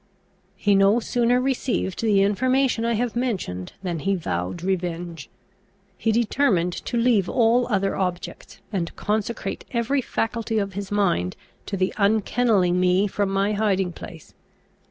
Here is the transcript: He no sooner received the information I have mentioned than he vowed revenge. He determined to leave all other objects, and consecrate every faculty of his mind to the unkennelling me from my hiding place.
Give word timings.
He 0.55 0.73
no 0.73 0.99
sooner 0.99 1.39
received 1.39 2.01
the 2.01 2.23
information 2.23 2.85
I 2.85 2.93
have 2.93 3.15
mentioned 3.15 3.73
than 3.83 3.99
he 3.99 4.15
vowed 4.15 4.63
revenge. 4.63 5.29
He 5.95 6.11
determined 6.11 6.73
to 6.85 6.97
leave 6.97 7.29
all 7.29 7.67
other 7.67 7.95
objects, 7.95 8.57
and 8.73 8.95
consecrate 8.95 9.63
every 9.69 10.01
faculty 10.01 10.57
of 10.57 10.73
his 10.73 10.91
mind 10.91 11.35
to 11.67 11.77
the 11.77 11.93
unkennelling 11.97 12.79
me 12.79 13.05
from 13.05 13.29
my 13.29 13.51
hiding 13.53 13.91
place. 13.93 14.33